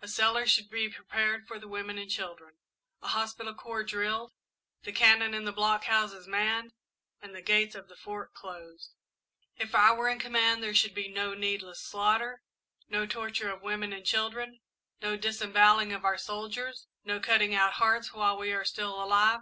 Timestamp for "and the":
7.20-7.42